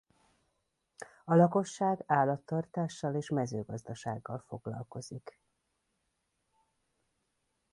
A 1.25 1.33
lakosság 1.35 2.03
állattartással 2.05 3.15
és 3.15 3.29
mezőgazdasággal 3.29 4.39
foglalkozik. 4.47 5.39